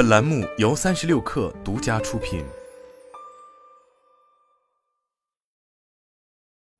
[0.00, 2.42] 本栏目由三十六氪独家出品。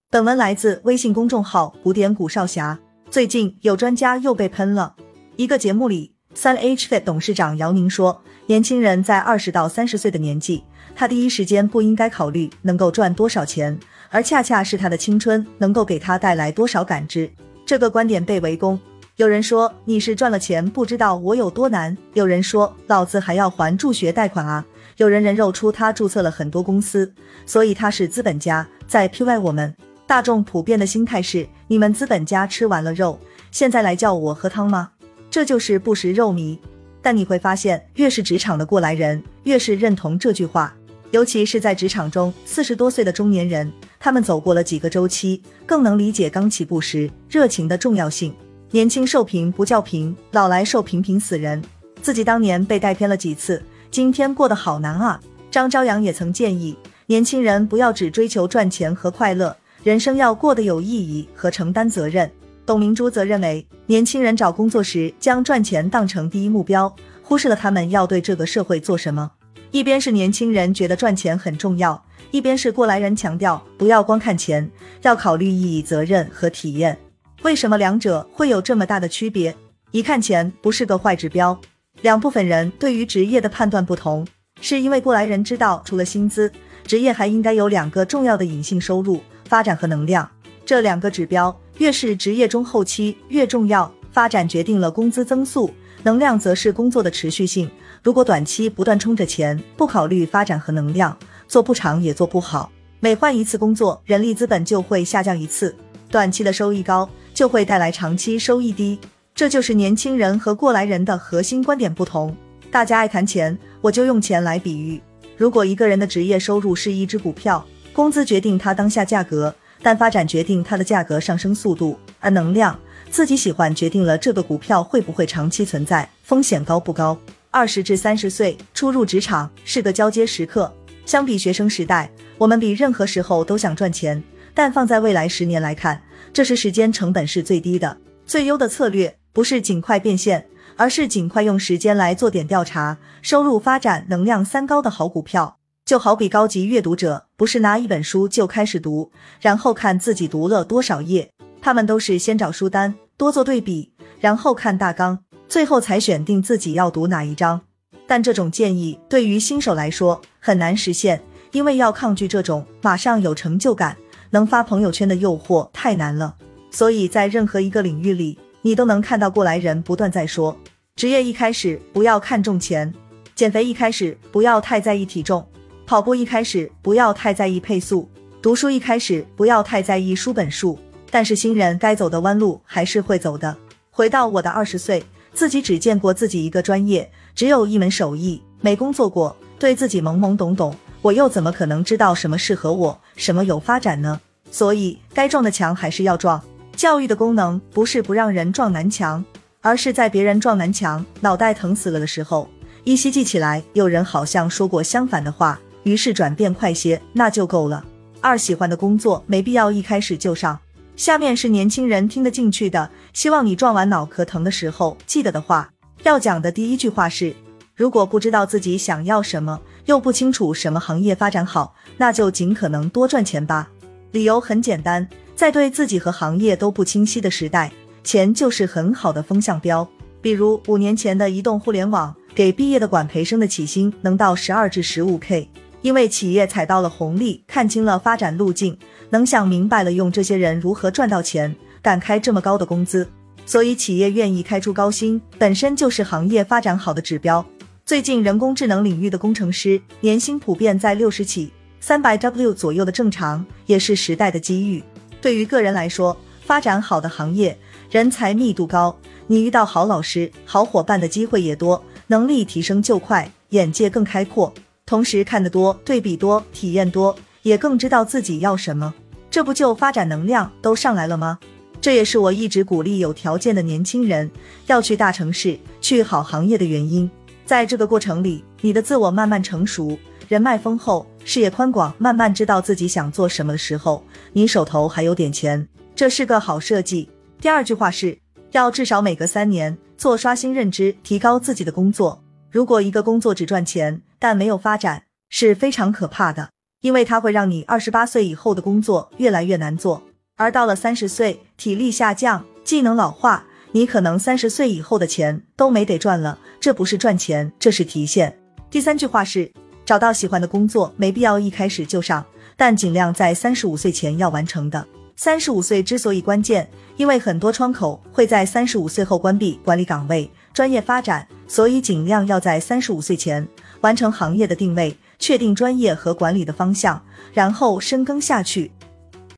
[0.09, 2.81] 本文来自微信公众号“古典古少侠”。
[3.11, 4.97] 最近有专家又被喷了。
[5.37, 10.65] 一个节目里，三 H Fit 董事长姚宁说，年轻人在二十到三十岁的年纪，
[10.97, 13.79] 他第一时间不应该考虑能够赚多少钱，
[14.09, 17.31] 而恰恰是他的青春能够给他带来多少感知。
[17.67, 18.81] 这个观点被围攻。
[19.21, 24.65] 有人说你是赚了钱不知道我有多难，有人说老子还要还助学贷款啊，
[24.97, 27.13] 有人人肉出他注册了很多公司，
[27.45, 33.21] 所以他是资本家，在 PY 我们大众普遍的心态是你们资本家吃完了肉，
[33.51, 34.93] 现在来叫我喝汤吗？
[35.31, 36.59] 这就是不食肉糜。
[37.03, 40.75] 但你会发现，越是职场的过来人，越是认同这句话，
[41.11, 48.35] 尤其是在职场中四十多岁的中年人，他们走过了几个周期，更能理解刚起步时热情的重要性。
[48.73, 51.61] 年轻受平不叫平，老来受平平死人。
[52.01, 53.61] 自己当年被带偏了几次，
[53.91, 55.21] 今天过得好难啊。
[55.51, 62.31] 张朝阳也曾建议年轻人不要只追求赚钱和快乐，人生要过得有意义和承担责任。
[62.65, 69.33] 董明珠则认为，年轻人找工作时将赚钱当成第一目标，忽视了他们要对这个社会做什么。
[69.73, 74.71] 一边是年轻人觉得赚钱很重要，一边是过来人强调不要光看钱，
[75.03, 76.97] 要考虑意义、责任和体验。
[77.43, 79.55] 为什么两者会有这么大的区别？
[79.93, 81.59] 一看钱不是个坏指标。
[82.03, 84.27] 两部分人对于职业的判断不同，
[84.61, 86.53] 是因为过来人知道，除了薪资，
[86.87, 90.29] 职业还应该有两个重要的隐性收入：发展和能量。
[90.67, 93.91] 这两个指标越是职业中后期越重要。
[94.13, 97.71] 发展决定了工资增速，能量则是工作的持续性。
[98.03, 101.17] 如果短期不断冲着钱，不考虑发展和能量，
[101.49, 102.71] 做不长也做不好。
[102.99, 105.75] 每换一次工作，人力资本就会下降一次。
[106.11, 107.09] 短期的收益高。
[107.41, 109.01] 就会带来长期收益低，
[109.35, 112.37] 这就是年轻人和过来人的核心观点不同。
[112.71, 115.01] 大家爱谈钱，我就用钱来比喻。
[115.39, 122.79] 如果一个人的职业收入是一只股票，工资决定他当下价格，但发展决定它的价格上升速度，而能量
[123.11, 127.17] 自己喜欢决定了这个股票会不会长期存在，风险高不高。
[127.51, 130.71] 二十至三十岁初入职场是个交接时刻，
[131.07, 134.23] 相比学生时代，我们比任何时候都想赚钱。
[134.53, 137.97] 但放在未来十年来看，这时时间成本是最低的。
[138.27, 145.57] 最优的策略不是尽快变现，而是尽快用时间来做点调查，收入、发展、能量三高的好股票。
[145.85, 149.11] 就好比高级阅读者，不是拿一本书就开始读，
[149.41, 151.29] 然后看自己读了多少页，
[151.61, 157.61] 他们都是先找书单，多做对比，然后看大纲，最后才选定自己要读哪一章。
[158.07, 161.21] 但这种建议对于新手来说很难实现，
[161.51, 163.97] 因为要抗拒这种马上有成就感。
[164.31, 166.37] 能发朋友圈的诱惑太难了，
[166.71, 170.57] 所以在任何一个领域里，你都能看到过来人不断在说：
[170.97, 172.93] 职业一开始不要看重钱，
[173.35, 175.47] 减肥一开始不要太在意体重，
[175.85, 178.09] 跑步一开始不要太在意配速，
[178.41, 180.79] 读书一开始不要太在意书本数。
[181.11, 183.57] 但是新人该走的弯路还是会走的。
[183.91, 185.03] 回到我的二十岁，
[185.35, 190.73] 自己只见过自己一个专业，只有一门手艺，没工作过，对自己懵懵懂懂。
[191.03, 194.21] 我又怎么可能知道什么适合我，什么有发展呢？
[194.51, 196.43] 所以该撞的墙还是要撞。
[196.77, 199.25] 教育的功能不是不让人撞南墙，
[199.61, 202.49] 而是在别人撞南墙、脑袋疼死了的时候，
[202.85, 207.85] 依稀记起来有人好像说过相反的话，于是转变快些，那就够了。
[208.21, 210.59] 二喜欢的工作没必要一开始就上。
[210.97, 215.71] 下面是年轻人听得进去的，希望你撞完脑壳疼的时候记得的话。
[216.03, 217.35] 要讲的第一句话是。
[217.81, 223.71] 如果不知道自己想要什么，又不清楚什么行业发展好，那就尽可能多赚钱吧。
[224.11, 227.73] 理由很简单，在对自己和行业都不清晰的时代，
[228.05, 229.89] 钱就是很好的风向标。
[230.21, 235.49] 比如五年前的移动互联网，给毕业的管培生的起薪能到十二至十五 K，
[235.81, 238.77] 因为企业踩到了红利，看清了发展路径，
[239.09, 243.09] 能想明白了用这些人如何赚到钱，敢开这么高的工资，
[243.47, 247.43] 所以企业愿意开出高薪，本身就是行业发展好的指标。
[247.91, 251.51] 最近，人工智能领域的工程师年薪普遍在六十起，
[251.81, 254.81] 三百 W 左右的正常，也是时代的机遇。
[255.21, 257.59] 对于个人来说，发展好的行业，
[257.91, 258.97] 人才密度高，
[259.27, 264.55] 你遇到好老师、好伙伴的机会也多，能力提升就快，眼界更开阔，
[264.87, 268.95] 同时看得多，对比多，体验多，也更知道自己要什么，
[269.29, 271.41] 这不就发展能量都上来了吗？
[271.81, 274.31] 这也是我一直鼓励有条件的年轻人
[274.69, 277.11] 要去大城市、去好行业的原因。
[277.51, 279.99] 在这个过程里，你的自我慢慢成熟，
[280.29, 287.11] 人脉丰厚，视野宽广，慢慢知道自己想做什么的时候，你手头还有点钱，这是个好设计。
[287.41, 288.17] 第二句话是
[288.53, 292.23] 要至少每隔三年做刷新认知，提高自己的工作。
[292.53, 296.51] 如果一个工作只赚钱，但没有发展，是非常可怕的，
[296.83, 300.01] 因为它会让你二十八岁以后的工作越来越难做。
[300.37, 306.39] 而到了三十岁，体力下降，技能老化，你可能三十岁以后的钱都没得赚了。
[306.59, 308.37] 这不是赚钱，这是提现。
[308.71, 309.51] 第三句话是：
[309.85, 312.25] 找到喜欢的工作，没必要一开始就上，
[312.57, 314.87] 但尽量在三十五岁前要完成的。
[315.17, 323.47] 三十五岁之所以关键，因为很多窗口会在三十五岁后关闭管理岗位、专业发展，所以尽量要在三十五岁前
[323.83, 327.03] 完成行业的定位，确定专业和管理的方向，
[327.33, 328.71] 然后深耕下去。